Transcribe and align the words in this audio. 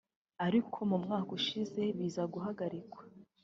ariko 0.45 0.77
mu 0.89 0.97
mwaka 1.03 1.29
ushize 1.39 1.81
biza 1.97 2.23
guhagarikwa 2.33 3.01